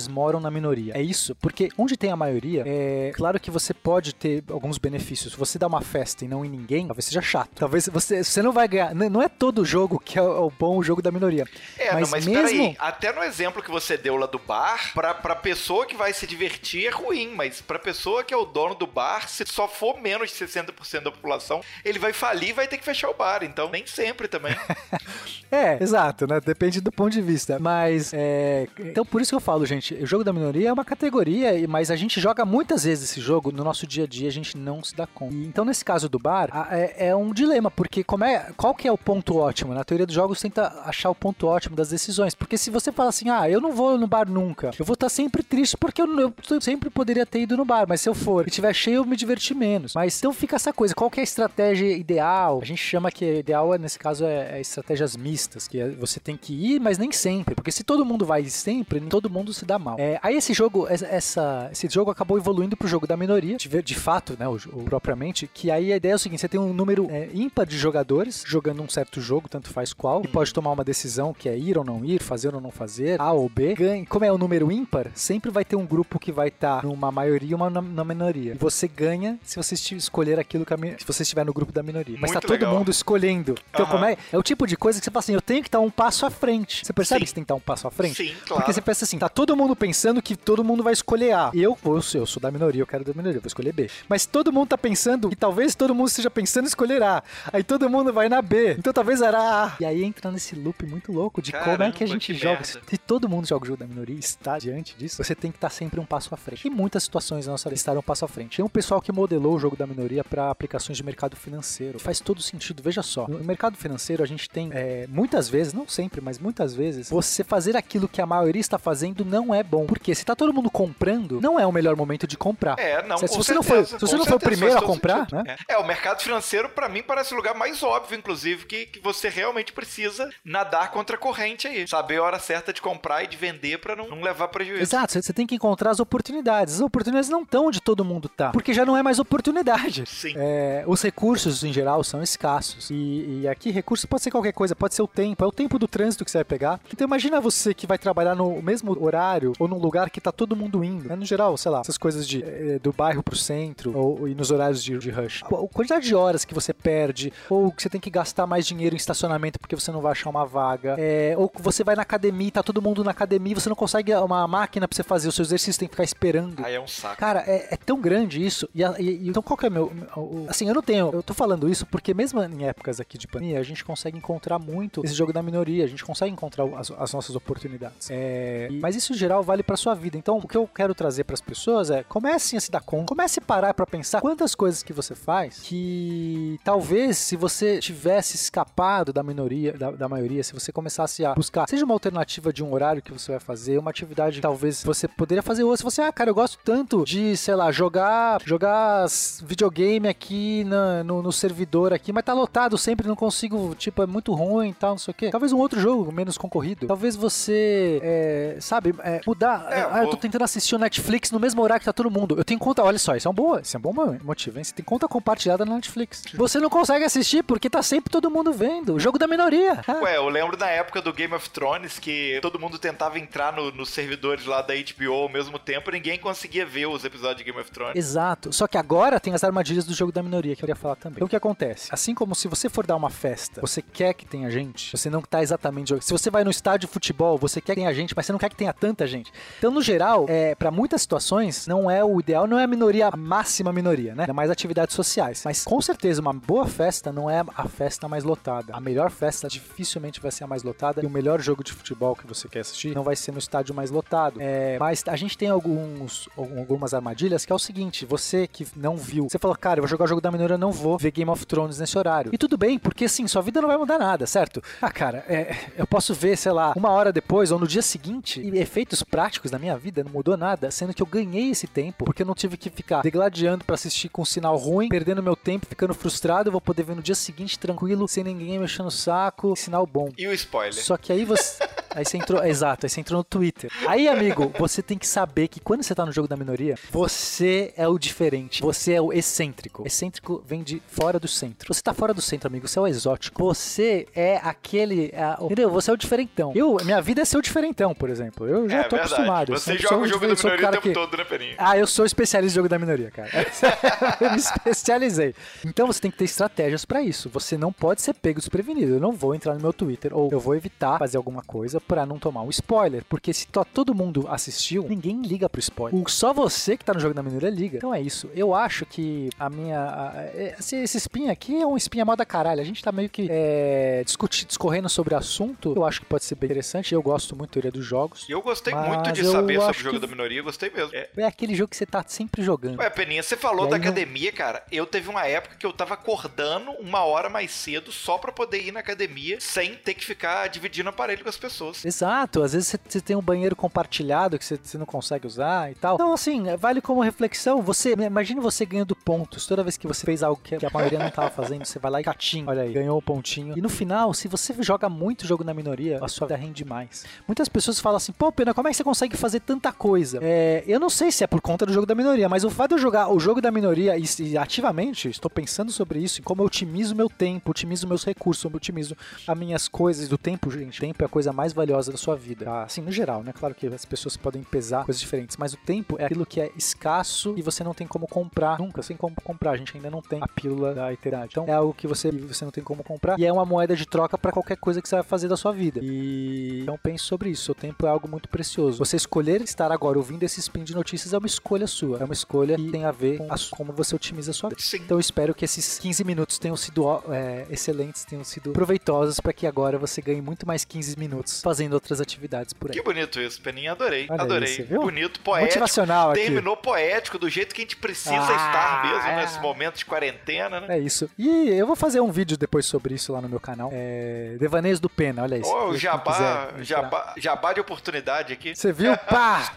moram 0.07 0.39
na 0.39 0.51
minoria. 0.51 0.93
É 0.95 1.01
isso, 1.01 1.35
porque 1.35 1.69
onde 1.77 1.97
tem 1.97 2.11
a 2.11 2.15
maioria, 2.15 2.63
é 2.65 3.11
claro 3.15 3.39
que 3.39 3.49
você 3.49 3.73
pode 3.73 4.13
ter 4.13 4.43
alguns 4.49 4.77
benefícios. 4.77 5.33
Você 5.33 5.57
dá 5.57 5.67
uma 5.67 5.81
festa 5.81 6.25
e 6.25 6.27
não 6.27 6.45
em 6.45 6.49
ninguém, 6.49 6.85
talvez 6.87 7.05
seja 7.05 7.21
chato. 7.21 7.49
Talvez 7.55 7.87
você, 7.87 8.23
você 8.23 8.41
não 8.41 8.51
vai 8.51 8.67
ganhar. 8.67 8.93
Não 8.93 9.21
é 9.21 9.27
todo 9.27 9.65
jogo 9.65 9.99
que 9.99 10.19
é 10.19 10.21
o 10.21 10.43
o 10.43 10.51
bom 10.51 10.81
jogo 10.83 11.01
da 11.01 11.11
minoria. 11.11 11.45
É, 11.77 11.93
mas 11.93 12.01
não, 12.01 12.09
mas 12.09 12.25
mesmo 12.25 12.43
peraí, 12.43 12.75
até 12.79 13.13
no 13.13 13.23
exemplo 13.23 13.61
que 13.61 13.71
você 13.71 13.97
deu 13.97 14.15
lá 14.17 14.27
do 14.27 14.39
bar, 14.39 14.91
pra, 14.93 15.13
pra 15.13 15.35
pessoa 15.35 15.85
que 15.85 15.95
vai 15.95 16.13
se 16.13 16.27
divertir 16.27 16.87
é 16.87 16.89
ruim, 16.89 17.33
mas 17.33 17.61
pra 17.61 17.79
pessoa 17.79 18.23
que 18.23 18.33
é 18.33 18.37
o 18.37 18.45
dono 18.45 18.75
do 18.75 18.85
bar, 18.85 19.29
se 19.29 19.45
só 19.47 19.67
for 19.67 19.99
menos 19.99 20.31
de 20.31 20.35
60% 20.35 21.03
da 21.03 21.11
população, 21.11 21.61
ele 21.83 21.99
vai 21.99 22.13
falir 22.13 22.49
e 22.49 22.53
vai 22.53 22.67
ter 22.67 22.77
que 22.77 22.83
fechar 22.83 23.09
o 23.09 23.13
bar, 23.13 23.43
então 23.43 23.69
nem 23.69 23.85
sempre 23.85 24.27
também. 24.27 24.55
É, 25.53 25.77
exato, 25.83 26.25
né? 26.25 26.41
Depende 26.43 26.81
do 26.81 26.91
ponto 26.91 27.11
de 27.11 27.21
vista. 27.21 27.59
Mas, 27.59 28.11
é... 28.11 28.67
Então, 28.79 29.05
por 29.05 29.21
isso 29.21 29.32
que 29.33 29.37
eu 29.37 29.39
falo, 29.41 29.65
gente, 29.65 29.95
o 29.95 30.05
jogo 30.05 30.23
da 30.23 30.31
minoria 30.31 30.69
é 30.69 30.73
uma 30.73 30.85
categoria, 30.85 31.67
mas 31.67 31.89
a 31.89 31.95
gente 31.95 32.21
joga 32.21 32.45
muitas 32.45 32.83
vezes 32.83 33.09
esse 33.09 33.19
jogo 33.19 33.51
no 33.51 33.63
nosso 33.63 33.87
dia 33.87 34.03
a 34.03 34.07
dia, 34.07 34.27
a 34.27 34.31
gente 34.31 34.55
não 34.55 34.83
se 34.83 34.95
dá 34.95 35.07
conta. 35.07 35.33
Então, 35.35 35.65
nesse 35.65 35.83
caso 35.83 36.07
do 36.07 36.19
bar, 36.19 36.49
é, 36.71 37.07
é 37.07 37.15
um 37.15 37.33
dilema, 37.33 37.71
porque 37.71 38.03
como 38.03 38.23
é, 38.23 38.51
qual 38.55 38.75
que 38.75 38.87
é 38.87 38.91
o 38.91 38.97
ponto 38.97 39.37
ótimo? 39.37 39.73
Na 39.73 39.83
teoria 39.83 40.05
dos 40.05 40.13
jogos, 40.13 40.39
tenta 40.39 40.67
achar 40.85 41.09
o 41.09 41.15
ponto 41.15 41.47
ótimo 41.47 41.75
das 41.75 41.89
decisões. 41.89 42.35
Porque 42.35 42.57
se 42.57 42.69
você 42.69 42.91
fala 42.91 43.09
assim, 43.09 43.29
ah, 43.29 43.49
eu 43.49 43.59
não 43.59 43.71
vou 43.71 43.97
no 43.97 44.05
bar 44.05 44.29
nunca, 44.29 44.69
eu 44.77 44.85
vou 44.85 44.93
estar 44.93 45.09
sempre 45.09 45.41
triste 45.41 45.75
porque 45.77 46.01
eu, 46.01 46.07
eu 46.49 46.61
sempre 46.61 46.91
poderia 46.91 47.25
ter 47.25 47.41
ido 47.41 47.57
no 47.57 47.65
bar, 47.65 47.85
mas 47.87 48.01
se 48.01 48.09
eu 48.09 48.13
for 48.13 48.47
e 48.47 48.51
tiver 48.51 48.73
cheio, 48.73 48.97
eu 48.97 49.05
me 49.05 49.15
diverti 49.15 49.55
menos. 49.55 49.95
Mas 49.95 50.19
então 50.19 50.31
fica 50.31 50.55
essa 50.57 50.71
coisa, 50.71 50.93
qual 50.93 51.09
que 51.09 51.19
é 51.19 51.21
a 51.21 51.23
estratégia 51.23 51.91
ideal? 51.97 52.59
A 52.61 52.65
gente 52.65 52.81
chama 52.83 53.11
que 53.11 53.39
ideal, 53.39 53.73
é, 53.73 53.77
nesse 53.79 53.97
caso, 53.97 54.25
é, 54.25 54.57
é 54.57 54.61
estratégias 54.61 55.15
mistas, 55.17 55.67
que 55.67 55.79
é- 55.79 55.89
você 55.89 56.19
tem 56.19 56.37
que 56.37 56.53
ir, 56.53 56.79
mas 56.79 56.97
nem 56.99 57.11
sempre, 57.11 57.55
porque 57.55 57.71
se 57.71 57.83
todo 57.83 58.05
mundo 58.05 58.25
vai 58.25 58.43
sempre, 58.45 58.99
nem 58.99 59.09
todo 59.23 59.31
mundo 59.33 59.53
se 59.53 59.63
dá 59.65 59.79
mal. 59.79 59.95
É, 59.97 60.19
aí 60.21 60.35
esse 60.35 60.53
jogo, 60.53 60.85
essa- 60.89 61.69
esse 61.71 61.87
jogo 61.89 62.11
acabou 62.11 62.37
evoluindo 62.37 62.75
pro 62.75 62.87
jogo 62.87 63.07
da 63.07 63.15
minoria, 63.15 63.55
de, 63.57 63.81
de 63.81 63.95
fato, 63.95 64.35
né, 64.37 64.47
o, 64.47 64.55
o- 64.55 64.83
propriamente, 64.83 65.49
que 65.51 65.71
aí 65.71 65.93
a 65.93 65.95
ideia 65.97 66.11
é 66.11 66.15
o 66.15 66.19
seguinte, 66.19 66.41
você 66.41 66.49
tem 66.49 66.59
um 66.59 66.73
número 66.73 67.07
é, 67.09 67.29
ímpar 67.33 67.65
de 67.65 67.77
jogadores 67.77 68.43
jogando 68.45 68.81
um 68.83 68.89
certo 68.89 69.21
jogo, 69.21 69.47
tanto 69.47 69.69
faz 69.69 69.93
qual, 69.93 70.21
e 70.23 70.27
pode 70.27 70.53
tomar 70.53 70.71
uma 70.71 70.83
decisão 70.83 71.33
que 71.33 71.47
é 71.47 71.57
ir 71.57 71.77
ou 71.77 71.85
não 71.85 72.03
ir, 72.03 72.21
fazer 72.21 72.53
ou 72.53 72.59
não 72.59 72.69
fazer, 72.71 73.19
A 73.21 73.31
ou 73.31 73.47
B. 73.47 73.75
Ganha, 73.75 74.05
como 74.05 74.25
é 74.25 74.31
o 74.31 74.37
número 74.37 74.71
ímpar, 74.71 75.07
sempre 75.15 75.49
vai 75.49 75.63
ter 75.63 75.75
um 75.77 75.85
grupo 75.85 76.19
que 76.19 76.31
vai 76.31 76.49
estar 76.49 76.83
numa 76.83 77.11
maioria 77.11 77.51
e 77.51 77.55
uma 77.55 77.69
na, 77.69 77.81
na 77.81 78.03
minoria. 78.03 78.53
E 78.53 78.57
você 78.57 78.87
ganha 78.87 79.39
se 79.43 79.55
você 79.55 79.75
escolher 79.95 80.37
aquilo 80.39 80.65
que 80.65 80.73
a, 80.73 80.77
se 80.77 81.05
você 81.07 81.23
estiver 81.23 81.45
no 81.45 81.53
grupo 81.53 81.71
da 81.71 81.81
minoria. 81.81 82.17
Mas 82.19 82.31
Muito 82.31 82.41
tá 82.41 82.47
todo 82.47 82.51
legal. 82.59 82.75
mundo 82.75 82.91
escolhendo. 82.91 83.55
Então, 83.69 83.85
Aham. 83.85 83.91
como 83.91 84.05
é, 84.05 84.17
é 84.31 84.37
o 84.37 84.43
tipo 84.43 84.67
de 84.67 84.75
coisa 84.75 84.99
que 84.99 85.05
você 85.05 85.11
fala 85.11 85.19
assim, 85.19 85.33
eu 85.33 85.41
tenho 85.41 85.61
que 85.61 85.67
estar 85.69 85.79
um 85.79 85.89
passo 85.91 86.25
à 86.25 86.29
frente. 86.29 86.85
Você 86.85 86.91
percebe 86.91 87.19
Sim. 87.19 87.23
que 87.25 87.29
você 87.29 87.35
tem 87.35 87.43
que 87.43 87.45
estar 87.45 87.55
um 87.55 87.59
passo 87.59 87.87
à 87.87 87.91
frente? 87.91 88.15
Sim, 88.15 88.33
claro. 88.45 88.61
Porque 88.61 88.73
você 88.73 88.81
pensa 88.81 89.05
assim, 89.05 89.12
tá 89.19 89.29
todo 89.29 89.55
mundo 89.55 89.75
pensando 89.75 90.21
que 90.21 90.35
todo 90.35 90.63
mundo 90.63 90.83
vai 90.83 90.93
escolher 90.93 91.33
A. 91.33 91.51
E 91.53 91.61
eu, 91.61 91.77
eu, 91.83 92.01
sou, 92.01 92.21
eu 92.21 92.25
sou 92.25 92.41
da 92.41 92.51
minoria, 92.51 92.81
eu 92.81 92.87
quero 92.87 93.03
da 93.03 93.13
minoria, 93.13 93.37
eu 93.37 93.41
vou 93.41 93.47
escolher 93.47 93.73
B. 93.73 93.89
Mas 94.07 94.25
todo 94.25 94.51
mundo 94.51 94.69
tá 94.69 94.77
pensando 94.77 95.29
que 95.29 95.35
talvez 95.35 95.75
todo 95.75 95.93
mundo 95.93 96.07
esteja 96.07 96.29
pensando 96.29 96.65
em 96.65 96.67
escolher 96.67 97.01
A. 97.03 97.23
Aí 97.51 97.63
todo 97.63 97.89
mundo 97.89 98.11
vai 98.11 98.29
na 98.29 98.41
B. 98.41 98.75
Então 98.77 98.93
talvez 98.93 99.21
era 99.21 99.65
A. 99.65 99.75
E 99.79 99.85
aí 99.85 100.03
entra 100.03 100.31
nesse 100.31 100.55
loop 100.55 100.85
muito 100.85 101.11
louco 101.11 101.41
de 101.41 101.51
como 101.51 101.63
é 101.63 101.65
Caramba, 101.65 101.95
que 101.95 102.03
a 102.03 102.07
gente 102.07 102.33
que 102.33 102.39
joga. 102.39 102.61
merda. 102.61 102.81
Se 102.87 102.97
todo 102.97 103.29
mundo 103.29 103.47
joga 103.47 103.63
o 103.63 103.67
jogo 103.67 103.79
da 103.79 103.87
minoria 103.87 104.15
e 104.15 104.19
está 104.19 104.57
diante 104.57 104.95
disso, 104.97 105.23
você 105.23 105.35
tem 105.35 105.51
que 105.51 105.57
estar 105.57 105.69
sempre 105.69 105.99
um 105.99 106.05
passo 106.05 106.33
à 106.33 106.37
frente. 106.37 106.67
E 106.67 106.69
muitas 106.69 107.03
situações 107.03 107.45
na 107.45 107.53
nossa 107.53 107.69
vida 107.69 107.75
estarão 107.75 107.99
um 107.99 108.03
passo 108.03 108.25
à 108.25 108.27
frente. 108.27 108.57
Tem 108.57 108.65
um 108.65 108.69
pessoal 108.69 109.01
que 109.01 109.11
modelou 109.11 109.55
o 109.55 109.59
jogo 109.59 109.75
da 109.75 109.85
minoria 109.85 110.23
para 110.23 110.49
aplicações 110.49 110.97
de 110.97 111.03
mercado 111.03 111.35
financeiro. 111.35 111.99
Faz 111.99 112.19
todo 112.19 112.41
sentido. 112.41 112.81
Veja 112.81 113.01
só, 113.03 113.27
no 113.27 113.43
mercado 113.43 113.77
financeiro 113.77 114.23
a 114.23 114.25
gente 114.25 114.49
tem 114.49 114.69
é, 114.71 115.07
muitas 115.07 115.49
vezes, 115.49 115.73
não 115.73 115.87
sempre, 115.87 116.21
mas 116.21 116.39
muitas 116.39 116.73
vezes, 116.73 117.09
você 117.09 117.43
fazer 117.43 117.75
aquilo 117.75 118.07
que 118.07 118.21
a 118.21 118.25
maioria 118.25 118.59
está 118.59 118.77
fazendo 118.77 119.02
não 119.25 119.53
é 119.53 119.61
bom. 119.63 119.85
Porque 119.85 120.13
se 120.15 120.23
tá 120.23 120.35
todo 120.35 120.53
mundo 120.53 120.69
comprando, 120.71 121.41
não 121.41 121.59
é 121.59 121.65
o 121.65 121.71
melhor 121.71 121.95
momento 121.95 122.25
de 122.27 122.37
comprar. 122.37 122.77
É, 122.79 123.01
não, 123.03 123.17
se, 123.17 123.27
se 123.27 123.35
você 123.37 123.53
não 123.53 123.63
certeza, 123.63 123.89
foi, 123.89 123.99
se 123.99 124.05
você 124.07 124.17
não 124.17 124.25
foi 124.25 124.37
o 124.37 124.39
primeiro 124.39 124.77
a 124.77 124.81
comprar, 124.81 125.19
sentido. 125.21 125.43
né? 125.43 125.55
É, 125.67 125.73
É, 125.73 125.77
o 125.77 125.85
mercado 125.85 126.21
financeiro, 126.21 126.69
pra 126.69 126.87
mim, 126.87 127.01
parece 127.03 127.33
o 127.33 127.37
lugar 127.37 127.55
mais 127.55 127.81
óbvio, 127.83 128.17
inclusive, 128.17 128.65
que, 128.65 128.85
que 128.85 128.99
você 128.99 129.27
realmente 129.29 129.73
precisa 129.73 130.29
nadar 130.45 130.91
contra 130.91 131.15
a 131.15 131.19
corrente 131.19 131.67
aí. 131.67 131.87
Saber 131.87 132.17
a 132.17 132.23
hora 132.23 132.39
certa 132.39 132.71
de 132.71 132.81
comprar 132.81 133.23
e 133.23 133.27
de 133.27 133.35
vender 133.37 133.79
pra 133.79 133.95
não, 133.95 134.07
não 134.09 134.21
levar 134.21 134.47
prejuízo. 134.49 134.81
Exato, 134.81 135.11
você- 135.13 135.21
você 135.21 135.33
tem 135.33 135.47
que 135.47 135.55
encontrar 135.55 135.91
as 135.91 135.99
oportunidades. 135.99 136.75
As 136.75 136.81
oportunidades 136.81 137.29
não 137.29 137.41
estão 137.43 137.67
onde 137.67 137.81
todo 137.81 138.05
mundo 138.05 138.29
tá, 138.29 138.49
porque 138.51 138.73
já 138.73 138.85
não 138.85 138.95
é 138.95 139.01
mais 139.03 139.19
oportunidade. 139.19 140.05
Sim. 140.07 140.33
É, 140.37 140.83
os 140.87 141.01
recursos, 141.01 141.63
em 141.63 141.71
geral, 141.73 142.03
são 142.03 142.21
escassos. 142.21 142.89
E, 142.89 143.41
e 143.41 143.47
aqui, 143.47 143.71
recurso 143.71 144.07
pode 144.07 144.23
ser 144.23 144.31
qualquer 144.31 144.53
coisa, 144.53 144.75
pode 144.75 144.93
ser 144.95 145.01
o 145.01 145.07
tempo, 145.07 145.43
é 145.43 145.47
o 145.47 145.51
tempo 145.51 145.77
do 145.79 145.87
trânsito 145.87 146.23
que 146.23 146.31
você 146.31 146.37
vai 146.39 146.45
pegar. 146.45 146.79
Então, 146.91 147.05
imagina 147.05 147.39
você 147.41 147.73
que 147.73 147.87
vai 147.87 147.97
trabalhar 147.97 148.35
no 148.35 148.61
mesmo 148.61 148.92
horário 149.01 149.53
ou 149.59 149.67
num 149.67 149.77
lugar 149.77 150.09
que 150.09 150.19
tá 150.19 150.31
todo 150.31 150.55
mundo 150.55 150.83
indo. 150.83 151.07
né? 151.09 151.15
No 151.15 151.25
geral, 151.25 151.55
sei 151.57 151.71
lá, 151.71 151.81
essas 151.81 151.97
coisas 151.97 152.27
de, 152.27 152.43
eh, 152.43 152.79
do 152.81 152.91
bairro 152.91 153.23
pro 153.23 153.35
centro 153.35 153.97
ou, 153.97 154.27
e 154.27 154.35
nos 154.35 154.51
horários 154.51 154.83
de, 154.83 154.97
de 154.97 155.09
rush. 155.09 155.41
A 155.43 155.67
quantidade 155.67 156.05
de 156.05 156.15
horas 156.15 156.43
que 156.45 156.53
você 156.53 156.73
perde, 156.73 157.31
ou 157.49 157.71
que 157.71 157.81
você 157.81 157.89
tem 157.89 158.01
que 158.01 158.09
gastar 158.09 158.45
mais 158.45 158.65
dinheiro 158.65 158.95
em 158.95 158.97
estacionamento 158.97 159.59
porque 159.59 159.75
você 159.75 159.91
não 159.91 160.01
vai 160.01 160.11
achar 160.11 160.29
uma 160.29 160.45
vaga, 160.45 160.95
é, 160.97 161.33
ou 161.37 161.51
você 161.59 161.83
vai 161.83 161.95
na 161.95 162.01
academia, 162.01 162.51
tá 162.51 162.63
todo 162.63 162.81
mundo 162.81 163.03
na 163.03 163.11
academia, 163.11 163.53
e 163.53 163.55
você 163.55 163.69
não 163.69 163.75
consegue 163.75 164.13
uma 164.15 164.47
máquina 164.47 164.87
pra 164.87 164.95
você 164.95 165.03
fazer 165.03 165.27
o 165.27 165.31
seu 165.31 165.43
exercício, 165.43 165.79
tem 165.79 165.87
que 165.87 165.93
ficar 165.93 166.03
esperando. 166.03 166.63
Aí 166.65 166.75
é 166.75 166.79
um 166.81 166.87
saco. 166.87 167.17
Cara, 167.17 167.43
é, 167.47 167.73
é 167.73 167.77
tão 167.77 167.99
grande 167.99 168.43
isso. 168.45 168.67
E, 168.73 168.83
a- 168.83 168.95
e- 168.99 169.03
e- 169.03 169.29
então, 169.29 169.41
qual 169.43 169.57
que 169.57 169.65
é 169.65 169.69
meu. 169.69 169.91
o- 170.15 170.19
o- 170.19 170.45
assim, 170.49 170.67
eu 170.67 170.73
não 170.73 170.81
tenho. 170.81 171.09
Eu 171.13 171.23
tô 171.23 171.33
falando 171.33 171.69
isso 171.69 171.85
porque, 171.85 172.13
mesmo 172.13 172.41
em 172.43 172.65
épocas 172.65 172.99
aqui 172.99 173.17
de 173.17 173.27
pandemia, 173.27 173.59
a 173.59 173.63
gente 173.63 173.83
consegue 173.85 174.17
encontrar 174.17 174.59
muito 174.59 175.03
esse 175.05 175.13
jogo 175.13 175.31
da 175.33 175.41
minoria. 175.41 175.83
A 175.83 175.87
gente 175.87 176.03
consegue 176.03 176.31
encontrar 176.31 176.65
as, 176.77 176.91
as 176.91 177.13
nossas 177.13 177.35
oportunidades. 177.35 178.09
É, 178.11 178.67
e- 178.71 178.79
mas 178.83 178.95
isso, 178.95 179.13
em 179.13 179.15
geral, 179.15 179.41
vale 179.41 179.63
pra 179.63 179.75
sua 179.77 179.95
vida. 179.95 180.17
Então, 180.17 180.37
o 180.37 180.47
que 180.47 180.57
eu 180.57 180.67
quero 180.67 180.93
trazer 180.93 181.23
pras 181.23 181.41
pessoas 181.41 181.89
é: 181.89 182.03
comecem 182.03 182.57
a 182.57 182.61
se 182.61 182.69
dar 182.69 182.81
conta, 182.81 183.05
comece 183.07 183.39
a 183.39 183.41
parar 183.41 183.73
pra 183.73 183.85
pensar 183.87 184.21
quantas 184.21 184.53
coisas 184.53 184.83
que 184.83 184.91
você 184.93 185.15
faz 185.15 185.59
que 185.59 186.59
talvez, 186.63 187.17
se 187.17 187.35
você 187.35 187.79
tivesse 187.79 188.35
escapado 188.35 189.11
da 189.13 189.23
minoria, 189.23 189.73
da, 189.73 189.91
da 189.91 190.09
maioria, 190.09 190.43
se 190.43 190.53
você 190.53 190.71
começasse 190.71 191.25
a 191.25 191.33
buscar, 191.33 191.67
seja 191.67 191.85
uma 191.85 191.93
alternativa 191.93 192.51
de 192.51 192.63
um 192.63 192.73
horário 192.73 193.01
que 193.01 193.11
você 193.11 193.31
vai 193.31 193.39
fazer, 193.39 193.77
uma 193.77 193.89
atividade 193.89 194.35
que 194.35 194.41
talvez 194.41 194.83
você 194.83 195.07
poderia 195.07 195.41
fazer 195.41 195.63
hoje. 195.63 195.77
Se 195.77 195.83
você, 195.83 196.01
ah, 196.01 196.11
cara, 196.11 196.29
eu 196.29 196.35
gosto 196.35 196.59
tanto 196.63 197.05
de, 197.05 197.37
sei 197.37 197.55
lá, 197.55 197.71
jogar, 197.71 198.41
jogar 198.45 199.05
videogame 199.43 200.07
aqui 200.07 200.63
na- 200.65 201.03
no, 201.03 201.21
no 201.21 201.31
servidor 201.31 201.93
aqui, 201.93 202.11
mas 202.11 202.23
tá 202.23 202.33
lotado 202.33 202.77
sempre, 202.77 203.07
não 203.07 203.15
consigo, 203.15 203.73
tipo, 203.75 204.01
é 204.03 204.05
muito 204.05 204.33
ruim 204.33 204.69
e 204.69 204.73
tal, 204.73 204.91
não 204.91 204.97
sei 204.97 205.11
o 205.11 205.15
quê. 205.15 205.29
Talvez 205.29 205.51
um 205.53 205.57
outro 205.59 205.79
jogo 205.79 206.11
menos 206.11 206.37
concorrido. 206.37 206.85
Talvez 206.87 207.15
você, 207.15 207.99
é, 208.03 208.57
sabe, 208.73 208.95
é, 209.03 209.21
mudar. 209.25 209.67
É, 209.71 209.87
ah, 209.91 210.03
eu 210.03 210.09
tô 210.09 210.17
tentando 210.17 210.43
assistir 210.43 210.75
o 210.75 210.79
Netflix 210.79 211.29
no 211.31 211.39
mesmo 211.39 211.61
horário 211.61 211.79
que 211.79 211.85
tá 211.85 211.93
todo 211.93 212.09
mundo. 212.09 212.35
Eu 212.37 212.43
tenho 212.43 212.59
conta, 212.59 212.83
olha 212.83 212.97
só, 212.97 213.15
isso 213.15 213.27
é 213.27 213.31
um 213.31 213.33
bom, 213.33 213.59
isso 213.59 213.75
é 213.75 213.79
um 213.79 213.81
bom 213.81 213.93
motivo, 214.23 214.57
hein? 214.57 214.63
Você 214.63 214.73
tem 214.73 214.83
conta 214.83 215.07
compartilhada 215.07 215.63
na 215.65 215.75
Netflix. 215.75 216.23
Você 216.33 216.59
não 216.59 216.69
consegue 216.69 217.05
assistir 217.05 217.43
porque 217.43 217.69
tá 217.69 217.83
sempre 217.83 218.09
todo 218.11 218.29
mundo 218.31 218.51
vendo. 218.51 218.95
O 218.95 218.99
jogo 218.99 219.19
da 219.19 219.27
minoria. 219.27 219.81
Ah, 219.87 219.99
Ué, 220.03 220.17
eu 220.17 220.27
lembro 220.29 220.57
na 220.57 220.67
época 220.69 221.01
do 221.01 221.13
Game 221.13 221.33
of 221.33 221.49
Thrones 221.49 221.99
que 221.99 222.39
todo 222.41 222.59
mundo 222.59 222.79
tentava 222.79 223.19
entrar 223.19 223.53
no- 223.53 223.71
nos 223.71 223.89
servidores 223.89 224.45
lá 224.45 224.61
da 224.61 224.73
HBO 224.73 225.13
ao 225.13 225.29
mesmo 225.29 225.59
tempo 225.59 225.89
e 225.89 225.93
ninguém 225.93 226.17
conseguia 226.17 226.65
ver 226.65 226.87
os 226.87 227.03
episódios 227.05 227.37
de 227.37 227.43
Game 227.43 227.59
of 227.59 227.69
Thrones. 227.71 227.95
Exato. 227.95 228.51
Só 228.51 228.67
que 228.67 228.77
agora 228.77 229.19
tem 229.19 229.33
as 229.33 229.43
armadilhas 229.43 229.85
do 229.85 229.93
jogo 229.93 230.11
da 230.11 230.23
minoria 230.23 230.55
que 230.55 230.61
eu 230.63 230.67
queria 230.67 230.75
falar 230.75 230.95
também. 230.95 231.17
Então 231.17 231.25
o 231.25 231.29
que 231.29 231.35
acontece? 231.35 231.89
Assim 231.91 232.15
como 232.15 232.33
se 232.33 232.47
você 232.47 232.69
for 232.69 232.85
dar 232.87 232.95
uma 232.95 233.09
festa, 233.09 233.61
você 233.61 233.81
quer 233.81 234.13
que 234.13 234.25
tenha 234.25 234.49
gente, 234.49 234.95
você 234.95 235.09
não 235.09 235.21
tá 235.21 235.41
exatamente 235.43 235.89
jogando. 235.89 236.03
Se 236.03 236.11
você 236.11 236.29
vai 236.29 236.43
no 236.43 236.49
estádio 236.51 236.87
de 236.87 236.93
futebol, 236.93 237.37
você 237.37 237.61
quer 237.61 237.75
que 237.75 237.81
tenha 237.81 237.93
gente, 237.93 238.13
mas 238.15 238.25
você 238.25 238.31
não 238.31 238.39
quer 238.39 238.49
que 238.49 238.52
que 238.53 238.57
tenha 238.59 238.71
tanta 238.71 239.05
gente. 239.05 239.31
Então, 239.57 239.71
no 239.71 239.81
geral, 239.81 240.25
é, 240.29 240.55
para 240.55 240.71
muitas 240.71 241.01
situações, 241.01 241.67
não 241.67 241.89
é 241.89 242.03
o 242.03 242.19
ideal, 242.19 242.47
não 242.47 242.57
é 242.57 242.63
a 242.63 242.67
minoria, 242.67 243.07
a 243.07 243.17
máxima 243.17 243.73
minoria, 243.73 244.15
né? 244.15 244.23
Ainda 244.23 244.33
mais 244.33 244.49
atividades 244.49 244.95
sociais. 244.95 245.41
Mas 245.43 245.63
com 245.63 245.81
certeza, 245.81 246.21
uma 246.21 246.33
boa 246.33 246.67
festa 246.67 247.11
não 247.11 247.29
é 247.29 247.43
a 247.55 247.67
festa 247.67 248.07
mais 248.07 248.23
lotada. 248.23 248.73
A 248.73 248.79
melhor 248.79 249.09
festa 249.09 249.47
dificilmente 249.47 250.21
vai 250.21 250.31
ser 250.31 250.43
a 250.43 250.47
mais 250.47 250.63
lotada. 250.63 251.01
E 251.01 251.05
o 251.05 251.09
melhor 251.09 251.41
jogo 251.41 251.63
de 251.63 251.73
futebol 251.73 252.15
que 252.15 252.27
você 252.27 252.47
quer 252.47 252.59
assistir 252.59 252.95
não 252.95 253.03
vai 253.03 253.15
ser 253.15 253.31
no 253.31 253.39
estádio 253.39 253.73
mais 253.73 253.89
lotado. 253.89 254.39
É, 254.39 254.77
mas 254.79 255.03
a 255.07 255.15
gente 255.15 255.37
tem 255.37 255.49
alguns, 255.49 256.29
algumas 256.37 256.93
armadilhas 256.93 257.45
que 257.45 257.51
é 257.51 257.55
o 257.55 257.59
seguinte: 257.59 258.05
você 258.05 258.47
que 258.47 258.67
não 258.75 258.95
viu, 258.95 259.27
você 259.29 259.39
falou, 259.39 259.57
cara, 259.57 259.79
eu 259.79 259.83
vou 259.83 259.89
jogar 259.89 260.05
o 260.05 260.07
jogo 260.07 260.21
da 260.21 260.31
minoria, 260.31 260.57
não 260.57 260.71
vou 260.71 260.97
ver 260.97 261.11
Game 261.11 261.29
of 261.29 261.45
Thrones 261.45 261.79
nesse 261.79 261.97
horário. 261.97 262.31
E 262.33 262.37
tudo 262.37 262.57
bem, 262.57 262.77
porque 262.77 263.05
assim, 263.05 263.27
sua 263.27 263.41
vida 263.41 263.61
não 263.61 263.67
vai 263.67 263.77
mudar 263.77 263.97
nada, 263.97 264.27
certo? 264.27 264.61
Ah, 264.81 264.91
cara, 264.91 265.25
é, 265.27 265.55
eu 265.77 265.87
posso 265.87 266.13
ver, 266.13 266.37
sei 266.37 266.51
lá, 266.51 266.73
uma 266.75 266.89
hora 266.89 267.11
depois 267.11 267.51
ou 267.51 267.59
no 267.59 267.67
dia 267.67 267.81
seguinte, 267.81 268.42
e 268.43 268.59
efeitos 268.59 269.01
práticos 269.01 269.49
da 269.49 269.57
minha 269.57 269.77
vida 269.77 270.03
não 270.03 270.11
mudou 270.11 270.35
nada, 270.35 270.69
sendo 270.69 270.93
que 270.93 271.01
eu 271.01 271.07
ganhei 271.07 271.51
esse 271.51 271.67
tempo, 271.67 272.03
porque 272.03 272.23
eu 272.23 272.25
não 272.25 272.35
tive 272.35 272.57
que 272.57 272.69
ficar 272.69 273.01
degladiando 273.01 273.63
para 273.63 273.75
assistir 273.75 274.09
com 274.09 274.21
um 274.21 274.25
sinal 274.25 274.57
ruim, 274.57 274.89
perdendo 274.89 275.23
meu 275.23 275.35
tempo, 275.35 275.65
ficando 275.65 275.93
frustrado, 275.93 276.49
eu 276.49 276.51
vou 276.51 276.61
poder 276.61 276.83
ver 276.83 276.95
no 276.95 277.01
dia 277.01 277.15
seguinte 277.15 277.57
tranquilo, 277.57 278.07
sem 278.07 278.23
ninguém 278.23 278.59
mexendo 278.59 278.87
o 278.87 278.91
saco, 278.91 279.55
sinal 279.55 279.85
bom. 279.85 280.09
E 280.17 280.27
o 280.27 280.33
spoiler? 280.33 280.73
Só 280.73 280.97
que 280.97 281.13
aí 281.13 281.23
você. 281.23 281.63
Aí 281.95 282.05
você 282.05 282.17
entrou. 282.17 282.43
Exato, 282.43 282.85
aí 282.85 282.89
você 282.89 282.99
entrou 282.99 283.19
no 283.19 283.23
Twitter. 283.23 283.71
Aí, 283.87 284.07
amigo, 284.07 284.51
você 284.57 284.81
tem 284.81 284.97
que 284.97 285.07
saber 285.07 285.47
que 285.47 285.59
quando 285.59 285.83
você 285.83 285.93
tá 285.93 286.05
no 286.05 286.11
jogo 286.11 286.27
da 286.27 286.35
minoria, 286.35 286.75
você 286.91 287.73
é 287.77 287.87
o 287.87 287.97
diferente. 287.97 288.61
Você 288.61 288.93
é 288.93 289.01
o 289.01 289.13
excêntrico. 289.13 289.85
Excêntrico 289.85 290.43
vem 290.45 290.63
de 290.63 290.81
fora 290.87 291.19
do 291.19 291.27
centro. 291.27 291.73
Você 291.73 291.81
tá 291.81 291.93
fora 291.93 292.13
do 292.13 292.21
centro, 292.21 292.47
amigo. 292.47 292.67
Você 292.67 292.79
é 292.79 292.81
o 292.81 292.87
exótico. 292.87 293.43
Você 293.43 294.07
é 294.15 294.37
aquele. 294.37 295.11
É, 295.13 295.43
entendeu? 295.43 295.69
Você 295.69 295.91
é 295.91 295.93
o 295.93 295.97
diferentão. 295.97 296.51
Eu, 296.55 296.77
minha 296.83 297.01
vida 297.01 297.21
é 297.21 297.25
ser 297.25 297.37
o 297.37 297.41
diferentão, 297.41 297.93
por 297.93 298.09
exemplo. 298.09 298.47
Eu 298.47 298.67
já 298.69 298.79
é, 298.79 298.83
tô 298.83 298.95
verdade. 298.95 299.13
acostumado. 299.13 299.51
Você 299.53 299.77
joga 299.77 299.97
o 299.97 300.07
jogo 300.07 300.27
da 300.27 300.35
minoria 300.35 300.67
o 300.67 300.71
tempo 300.71 300.81
que... 300.81 300.93
todo, 300.93 301.17
né, 301.17 301.23
Peninha? 301.23 301.55
Ah, 301.57 301.77
eu 301.77 301.85
sou 301.85 302.05
especialista 302.05 302.53
em 302.53 302.55
jogo 302.55 302.69
da 302.69 302.79
minoria, 302.79 303.11
cara. 303.11 303.29
eu 304.19 304.31
me 304.31 304.37
especializei. 304.37 305.35
Então 305.65 305.87
você 305.87 306.01
tem 306.01 306.11
que 306.11 306.17
ter 306.17 306.25
estratégias 306.25 306.85
para 306.85 307.01
isso. 307.01 307.29
Você 307.29 307.57
não 307.57 307.71
pode 307.71 308.01
ser 308.01 308.13
pego 308.13 308.39
desprevenido. 308.39 308.93
Eu 308.93 308.99
não 308.99 309.11
vou 309.11 309.35
entrar 309.35 309.53
no 309.53 309.61
meu 309.61 309.73
Twitter 309.73 310.15
ou 310.15 310.31
eu 310.31 310.39
vou 310.39 310.55
evitar 310.55 310.97
fazer 310.97 311.17
alguma 311.17 311.41
coisa 311.41 311.79
para 311.87 312.05
não 312.05 312.19
tomar 312.19 312.41
um 312.41 312.49
spoiler, 312.49 313.03
porque 313.09 313.33
se 313.33 313.47
todo 313.73 313.93
mundo 313.93 314.25
assistiu, 314.29 314.85
ninguém 314.87 315.21
liga 315.21 315.49
pro 315.49 315.59
spoiler. 315.59 316.03
Só 316.07 316.33
você 316.33 316.77
que 316.77 316.85
tá 316.85 316.93
no 316.93 316.99
jogo 316.99 317.13
da 317.13 317.23
minoria 317.23 317.49
liga. 317.49 317.77
Então 317.77 317.93
é 317.93 318.01
isso. 318.01 318.29
Eu 318.35 318.53
acho 318.53 318.85
que 318.85 319.29
a 319.39 319.49
minha. 319.49 319.79
A, 319.79 320.13
é, 320.33 320.55
esse, 320.59 320.75
esse 320.77 320.97
spin 320.97 321.29
aqui 321.29 321.61
é 321.61 321.65
um 321.65 321.77
spin 321.77 322.03
moda 322.03 322.25
caralho. 322.25 322.61
A 322.61 322.63
gente 322.63 322.83
tá 322.83 322.91
meio 322.91 323.09
que 323.09 323.27
é, 323.29 324.01
discutindo, 324.05 324.47
discorrendo 324.47 324.89
sobre 324.89 325.13
o 325.13 325.17
assunto. 325.17 325.73
Eu 325.75 325.85
acho 325.85 326.01
que 326.01 326.05
pode 326.05 326.23
ser 326.23 326.35
bem 326.35 326.47
interessante. 326.47 326.93
Eu 326.93 327.01
gosto 327.01 327.35
muito 327.35 327.49
da 327.49 327.53
teoria 327.53 327.71
dos 327.71 327.85
jogos. 327.85 328.25
Eu 328.29 328.41
gostei 328.41 328.73
muito 328.73 329.11
de 329.11 329.23
saber 329.25 329.59
sobre 329.59 329.77
o 329.77 329.83
jogo 329.83 329.99
da 329.99 330.07
minoria. 330.07 330.41
Gostei 330.41 330.69
mesmo. 330.69 330.95
É. 330.95 331.09
é. 331.17 331.25
aquele 331.25 331.55
jogo 331.55 331.69
que 331.69 331.77
você 331.77 331.85
tá 331.85 332.03
sempre 332.07 332.41
jogando. 332.41 332.79
Ué, 332.79 332.89
Peninha, 332.89 333.23
você 333.23 333.35
falou 333.35 333.67
da 333.67 333.77
academia, 333.77 334.31
não... 334.31 334.37
cara. 334.37 334.63
Eu 334.71 334.85
teve 334.85 335.09
uma 335.09 335.25
época 335.25 335.55
que 335.57 335.65
eu 335.65 335.73
tava 335.73 335.93
acordando 335.93 336.71
uma 336.79 337.03
hora 337.03 337.29
mais 337.29 337.51
cedo 337.51 337.91
só 337.91 338.17
pra 338.17 338.31
poder 338.31 338.65
ir 338.65 338.71
na 338.71 338.79
academia 338.79 339.39
sem 339.39 339.75
ter 339.75 339.93
que 339.93 340.05
ficar 340.05 340.47
dividindo 340.47 340.89
aparelho 340.89 341.23
com 341.23 341.29
as 341.29 341.37
pessoas. 341.37 341.72
Exato. 341.83 342.41
Às 342.43 342.53
vezes 342.53 342.75
você, 342.87 343.01
tem 343.01 343.15
um 343.15 343.21
banheiro 343.21 343.55
compartilhado 343.55 344.37
que 344.37 344.45
você, 344.45 344.77
não 344.77 344.85
consegue 344.85 345.27
usar 345.27 345.71
e 345.71 345.75
tal. 345.75 345.95
Então, 345.95 346.13
assim, 346.13 346.43
vale 346.57 346.81
como 346.81 347.01
reflexão. 347.01 347.61
Você, 347.61 347.93
imagine 347.93 348.39
você 348.39 348.65
ganhando 348.65 348.95
pontos. 348.95 349.45
Toda 349.45 349.63
vez 349.63 349.77
que 349.77 349.87
você 349.87 350.05
fez 350.05 350.23
algo 350.23 350.41
que, 350.41 350.55
a 350.55 350.69
maioria 350.73 350.99
não 350.99 351.07
estava 351.07 351.29
fazendo, 351.29 351.65
você 351.65 351.79
vai 351.79 351.91
lá 351.91 352.01
e 352.01 352.03
catinho, 352.03 352.49
olha 352.49 352.63
aí, 352.63 352.73
ganhou 352.73 352.97
um 352.97 353.01
pontinho. 353.01 353.57
E 353.57 353.61
no 353.61 353.69
final, 353.69 354.13
se 354.13 354.27
você 354.27 354.53
joga 354.59 354.89
muito 354.89 355.25
jogo 355.25 355.43
na 355.43 355.53
minoria, 355.53 355.99
a 356.01 356.07
sua 356.07 356.27
vida 356.27 356.37
rende 356.37 356.65
mais. 356.65 357.05
Muitas 357.27 357.49
pessoas 357.49 357.79
falam 357.79 357.97
assim, 357.97 358.11
pô, 358.11 358.31
Pena, 358.31 358.53
como 358.53 358.67
é 358.67 358.71
que 358.71 358.77
você 358.77 358.83
consegue 358.83 359.17
fazer 359.17 359.39
tanta 359.39 359.71
coisa? 359.71 360.19
É, 360.21 360.63
eu 360.67 360.79
não 360.79 360.89
sei 360.89 361.11
se 361.11 361.23
é 361.23 361.27
por 361.27 361.41
conta 361.41 361.65
do 361.65 361.73
jogo 361.73 361.85
da 361.85 361.95
minoria, 361.95 362.29
mas 362.29 362.43
o 362.43 362.49
fato 362.49 362.69
de 362.69 362.75
eu 362.75 362.79
jogar 362.79 363.09
o 363.09 363.19
jogo 363.19 363.41
da 363.41 363.51
minoria 363.51 363.97
e, 363.97 364.03
e 364.19 364.37
ativamente, 364.37 365.09
estou 365.09 365.29
pensando 365.29 365.71
sobre 365.71 365.99
isso, 365.99 366.21
como 366.23 366.41
eu 366.41 366.45
otimizo 366.45 366.95
meu 366.95 367.09
tempo, 367.09 367.51
otimizo 367.51 367.87
meus 367.87 368.03
recursos, 368.03 368.51
otimizo 368.53 368.95
as 369.27 369.37
minhas 369.37 369.67
coisas 369.67 370.07
do 370.07 370.17
tempo, 370.17 370.49
gente. 370.51 370.77
O 370.79 370.81
tempo 370.81 371.03
é 371.03 371.05
a 371.05 371.09
coisa 371.09 371.33
mais 371.33 371.53
valiosa 371.53 371.62
da 371.65 371.97
sua 371.97 372.15
vida. 372.15 372.45
Tá? 372.45 372.63
Assim, 372.63 372.81
no 372.81 372.91
geral, 372.91 373.23
né? 373.23 373.33
Claro 373.33 373.55
que 373.55 373.67
as 373.67 373.85
pessoas 373.85 374.17
podem 374.17 374.43
pesar 374.43 374.85
coisas 374.85 375.01
diferentes, 375.01 375.37
mas 375.37 375.53
o 375.53 375.57
tempo 375.57 375.95
é 375.99 376.05
aquilo 376.05 376.25
que 376.25 376.39
é 376.39 376.51
escasso 376.55 377.33
e 377.37 377.41
você 377.41 377.63
não 377.63 377.73
tem 377.73 377.87
como 377.87 378.07
comprar 378.07 378.59
nunca, 378.59 378.81
sem 378.81 378.95
como 378.95 379.15
comprar. 379.23 379.51
A 379.51 379.57
gente 379.57 379.75
ainda 379.75 379.89
não 379.89 380.01
tem 380.01 380.19
a 380.21 380.27
pílula 380.27 380.73
da 380.73 380.91
eternidade. 380.91 381.29
Então 381.31 381.45
é 381.47 381.53
algo 381.53 381.73
que 381.73 381.87
você, 381.87 382.11
você 382.11 382.45
não 382.45 382.51
tem 382.51 382.63
como 382.63 382.83
comprar 382.83 383.19
e 383.19 383.25
é 383.25 383.31
uma 383.31 383.45
moeda 383.45 383.75
de 383.75 383.85
troca 383.85 384.17
para 384.17 384.31
qualquer 384.31 384.57
coisa 384.57 384.81
que 384.81 384.87
você 384.87 384.95
vai 384.95 385.03
fazer 385.03 385.27
da 385.27 385.37
sua 385.37 385.51
vida. 385.51 385.79
E 385.83 386.61
então 386.61 386.77
pense 386.81 387.03
sobre 387.03 387.29
isso. 387.29 387.51
O 387.51 387.55
tempo 387.55 387.85
é 387.85 387.89
algo 387.89 388.07
muito 388.07 388.29
precioso. 388.29 388.77
Você 388.77 388.95
escolher 388.95 389.41
estar 389.41 389.71
agora 389.71 389.97
ouvindo 389.97 390.23
esse 390.23 390.39
spin 390.39 390.63
de 390.63 390.73
notícias 390.73 391.13
é 391.13 391.17
uma 391.17 391.27
escolha 391.27 391.67
sua. 391.67 391.99
É 391.99 392.03
uma 392.03 392.13
escolha 392.13 392.55
que 392.55 392.71
tem 392.71 392.85
a 392.85 392.91
ver 392.91 393.17
com 393.17 393.31
a, 393.31 393.35
como 393.51 393.73
você 393.73 393.95
otimiza 393.95 394.31
a 394.31 394.33
sua 394.33 394.49
vida. 394.49 394.61
Sim. 394.61 394.77
Então 394.77 394.97
eu 394.97 395.01
espero 395.01 395.33
que 395.33 395.45
esses 395.45 395.79
15 395.79 396.03
minutos 396.03 396.37
tenham 396.37 396.57
sido 396.57 396.83
é, 397.09 397.45
excelentes, 397.49 398.05
tenham 398.05 398.23
sido 398.23 398.51
proveitosos 398.51 399.19
para 399.19 399.33
que 399.33 399.45
agora 399.45 399.77
você 399.77 400.01
ganhe 400.01 400.21
muito 400.21 400.47
mais 400.47 400.65
15 400.65 400.97
minutos 400.97 401.41
fazendo 401.53 401.73
outras 401.73 402.01
atividades 402.01 402.51
por 402.51 402.71
aí. 402.71 402.75
Que 402.75 402.81
bonito 402.81 403.21
isso, 403.21 403.39
Peninha. 403.39 403.73
Adorei. 403.73 404.07
Olha 404.09 404.21
adorei. 404.23 404.63
Bonito, 404.63 405.19
poético. 405.19 405.49
Motivacional 405.49 406.11
aqui. 406.11 406.21
Terminou 406.21 406.57
poético, 406.57 407.19
do 407.19 407.29
jeito 407.29 407.53
que 407.53 407.61
a 407.61 407.63
gente 407.63 407.77
precisa 407.77 408.15
ah, 408.15 408.21
estar 408.21 408.85
mesmo 408.91 409.09
é. 409.09 409.15
nesse 409.21 409.39
momento 409.39 409.77
de 409.77 409.85
quarentena, 409.85 410.61
né? 410.61 410.77
É 410.77 410.79
isso. 410.79 411.07
E 411.17 411.49
eu 411.49 411.67
vou 411.67 411.75
fazer 411.75 412.01
um 412.01 412.11
vídeo 412.11 412.35
depois 412.35 412.65
sobre 412.65 412.95
isso 412.95 413.13
lá 413.13 413.21
no 413.21 413.29
meu 413.29 413.39
canal. 413.39 413.69
É... 413.71 414.35
Devaneios 414.39 414.79
do 414.79 414.89
Pena, 414.89 415.21
olha 415.21 415.37
isso. 415.37 415.53
Oh, 415.53 415.77
jabá, 415.77 416.53
jabá, 416.61 417.13
jabá 417.17 417.53
de 417.53 417.59
oportunidade 417.59 418.33
aqui. 418.33 418.55
Você 418.55 418.71
viu? 418.71 418.97
Pá! 419.07 419.53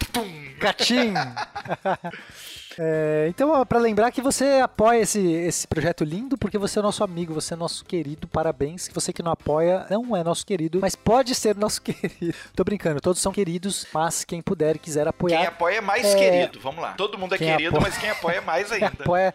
Catim! 0.59 1.13
É, 2.79 3.25
então, 3.29 3.65
para 3.65 3.79
lembrar 3.79 4.11
que 4.11 4.21
você 4.21 4.61
apoia 4.63 5.01
esse, 5.01 5.19
esse 5.19 5.67
projeto 5.67 6.03
lindo, 6.03 6.37
porque 6.37 6.57
você 6.57 6.77
é 6.77 6.81
nosso 6.81 7.03
amigo, 7.03 7.33
você 7.33 7.55
é 7.55 7.57
nosso 7.57 7.83
querido, 7.83 8.27
parabéns. 8.27 8.89
Você 8.93 9.11
que 9.11 9.23
não 9.23 9.31
apoia, 9.31 9.85
não 9.89 10.15
é 10.15 10.23
nosso 10.23 10.45
querido, 10.45 10.79
mas 10.79 10.95
pode 10.95 11.33
ser 11.33 11.55
nosso 11.55 11.81
querido. 11.83 12.37
Tô 12.55 12.63
brincando, 12.63 13.01
todos 13.01 13.21
são 13.21 13.31
queridos, 13.31 13.87
mas 13.91 14.23
quem 14.23 14.41
puder 14.41 14.75
e 14.75 14.79
quiser 14.79 15.07
apoiar. 15.07 15.37
Quem 15.37 15.47
apoia 15.47 15.77
é 15.77 15.81
mais 15.81 16.05
é... 16.05 16.15
querido, 16.15 16.59
vamos 16.59 16.81
lá. 16.81 16.93
Todo 16.93 17.17
mundo 17.17 17.33
é 17.33 17.37
querido, 17.37 17.69
apoia... 17.69 17.81
mas 17.81 17.97
quem 17.97 18.09
apoia 18.09 18.35
é 18.35 18.41
mais 18.41 18.69
ainda. 18.71 18.91
Quem 18.91 19.01
apoia... 19.01 19.33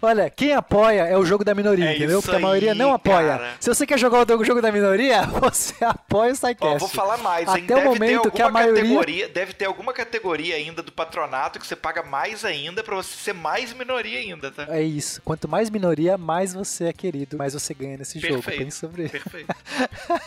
Olha, 0.00 0.30
quem 0.30 0.52
apoia 0.52 1.02
é 1.02 1.16
o 1.16 1.24
jogo 1.24 1.44
da 1.44 1.54
minoria, 1.54 1.86
é 1.86 1.96
entendeu? 1.96 2.22
Porque 2.22 2.36
a 2.36 2.40
maioria 2.40 2.72
aí, 2.72 2.78
não 2.78 2.92
apoia. 2.92 3.38
Cara. 3.38 3.54
Se 3.58 3.74
você 3.74 3.86
quer 3.86 3.98
jogar 3.98 4.24
o 4.24 4.44
jogo 4.44 4.62
da 4.62 4.70
minoria, 4.70 5.22
você 5.40 5.84
apoia 5.84 6.32
o 6.32 6.36
SciCast. 6.36 6.76
Ó, 6.76 6.78
vou 6.78 6.88
falar 6.88 7.16
mais, 7.18 7.48
Até 7.48 7.58
hein? 7.58 7.64
o 7.64 7.68
deve 7.68 7.88
momento 7.88 8.30
que 8.30 8.42
a 8.42 8.50
maioria... 8.50 9.28
deve 9.28 9.52
ter 9.52 9.64
alguma 9.64 9.92
categoria 9.92 10.54
ainda 10.54 10.82
do 10.82 10.92
patronato 10.92 11.58
que 11.58 11.66
você 11.66 11.74
paga 11.74 12.02
mais 12.02 12.44
ainda 12.44 12.83
para 12.84 12.96
você 12.96 13.16
ser 13.16 13.32
mais 13.32 13.72
minoria 13.72 14.18
ainda, 14.18 14.50
tá? 14.50 14.66
É 14.68 14.82
isso. 14.82 15.20
Quanto 15.22 15.48
mais 15.48 15.70
minoria, 15.70 16.16
mais 16.16 16.54
você 16.54 16.84
é 16.84 16.92
querido, 16.92 17.36
mais 17.36 17.54
você 17.54 17.74
ganha 17.74 17.96
nesse 17.96 18.20
Perfeito. 18.20 18.42
jogo. 18.42 18.56
Pense 18.56 18.78
sobre 18.78 19.04
isso. 19.04 19.12
Perfeito. 19.12 19.54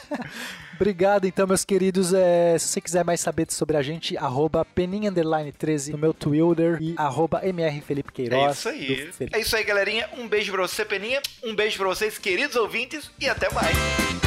Obrigado, 0.75 1.25
então, 1.25 1.47
meus 1.47 1.63
queridos. 1.65 2.13
É, 2.13 2.57
se 2.57 2.67
você 2.67 2.81
quiser 2.81 3.03
mais 3.03 3.19
saber 3.19 3.47
sobre 3.49 3.77
a 3.77 3.81
gente, 3.81 4.17
arroba 4.17 4.65
peninha13 4.75 5.91
no 5.91 5.97
meu 5.97 6.13
Twitter 6.13 6.77
e 6.81 6.93
arroba 6.97 7.41
mrfelipequeiroz. 7.43 8.47
É 8.47 8.51
isso 8.51 8.69
aí. 8.69 9.11
É 9.33 9.39
isso 9.39 9.55
aí, 9.55 9.63
galerinha. 9.63 10.09
Um 10.17 10.27
beijo 10.27 10.51
pra 10.51 10.61
você, 10.61 10.85
Peninha. 10.85 11.21
Um 11.43 11.55
beijo 11.55 11.77
pra 11.77 11.87
vocês, 11.87 12.17
queridos 12.17 12.55
ouvintes, 12.55 13.09
e 13.19 13.27
até 13.27 13.51
mais. 13.51 14.26